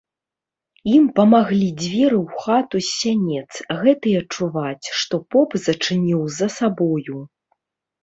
Ім 0.97 1.03
памаглі 1.19 1.67
дзверы 1.81 2.17
ў 2.23 2.47
хату 2.47 2.77
з 2.81 2.89
сянец, 3.01 3.51
гэтыя 3.83 4.19
чуваць, 4.33 4.85
што 5.03 5.23
поп 5.37 5.49
зачыніў 5.71 6.29
за 6.43 6.47
сабою. 6.59 7.17